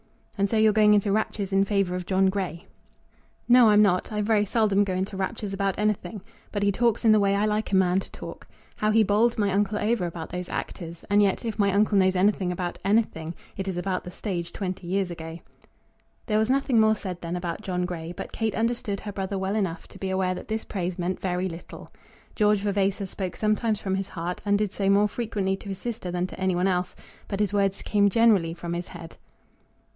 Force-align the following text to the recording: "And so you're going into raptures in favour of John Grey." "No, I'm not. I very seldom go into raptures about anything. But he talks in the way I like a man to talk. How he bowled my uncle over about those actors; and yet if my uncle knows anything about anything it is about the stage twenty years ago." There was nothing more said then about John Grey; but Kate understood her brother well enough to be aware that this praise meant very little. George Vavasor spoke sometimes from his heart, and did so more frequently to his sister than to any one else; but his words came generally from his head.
"And 0.35 0.49
so 0.49 0.57
you're 0.57 0.73
going 0.73 0.95
into 0.95 1.11
raptures 1.11 1.53
in 1.53 1.63
favour 1.63 1.93
of 1.95 2.07
John 2.07 2.31
Grey." 2.31 2.65
"No, 3.47 3.69
I'm 3.69 3.83
not. 3.83 4.11
I 4.11 4.23
very 4.23 4.45
seldom 4.45 4.83
go 4.83 4.95
into 4.95 5.15
raptures 5.15 5.53
about 5.53 5.77
anything. 5.77 6.21
But 6.51 6.63
he 6.63 6.71
talks 6.71 7.05
in 7.05 7.11
the 7.11 7.19
way 7.19 7.35
I 7.35 7.45
like 7.45 7.71
a 7.71 7.75
man 7.75 7.99
to 7.99 8.09
talk. 8.11 8.47
How 8.77 8.89
he 8.89 9.03
bowled 9.03 9.37
my 9.37 9.51
uncle 9.51 9.77
over 9.77 10.07
about 10.07 10.29
those 10.31 10.49
actors; 10.49 11.05
and 11.11 11.21
yet 11.21 11.45
if 11.45 11.59
my 11.59 11.71
uncle 11.71 11.99
knows 11.99 12.15
anything 12.15 12.51
about 12.51 12.79
anything 12.83 13.35
it 13.55 13.67
is 13.67 13.77
about 13.77 14.03
the 14.03 14.09
stage 14.09 14.51
twenty 14.51 14.87
years 14.87 15.11
ago." 15.11 15.39
There 16.25 16.39
was 16.39 16.49
nothing 16.49 16.79
more 16.79 16.95
said 16.95 17.21
then 17.21 17.35
about 17.35 17.61
John 17.61 17.85
Grey; 17.85 18.11
but 18.11 18.31
Kate 18.31 18.55
understood 18.55 19.01
her 19.01 19.11
brother 19.11 19.37
well 19.37 19.55
enough 19.55 19.87
to 19.89 19.99
be 19.99 20.09
aware 20.09 20.33
that 20.33 20.47
this 20.47 20.65
praise 20.65 20.97
meant 20.97 21.19
very 21.21 21.47
little. 21.47 21.91
George 22.35 22.61
Vavasor 22.61 23.05
spoke 23.05 23.35
sometimes 23.35 23.79
from 23.79 23.93
his 23.93 24.09
heart, 24.09 24.41
and 24.47 24.57
did 24.57 24.73
so 24.73 24.89
more 24.89 25.07
frequently 25.07 25.55
to 25.57 25.69
his 25.69 25.77
sister 25.77 26.09
than 26.09 26.25
to 26.25 26.39
any 26.41 26.55
one 26.55 26.67
else; 26.67 26.95
but 27.27 27.39
his 27.39 27.53
words 27.53 27.83
came 27.83 28.09
generally 28.09 28.55
from 28.55 28.73
his 28.73 28.87
head. 28.87 29.17